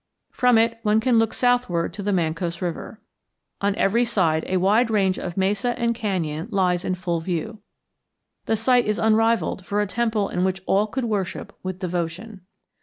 [0.31, 2.99] From it, one can look southward to the Mancos River.
[3.61, 7.59] On every side a wide range of mesa and canyon lies in full view.
[8.47, 12.41] The site is unrivalled for a temple in which all could worship with devotion.